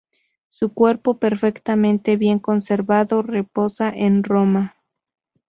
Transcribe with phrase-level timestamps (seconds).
[0.49, 4.75] Su cuerpo perfectamente bien conservado reposa en Roma.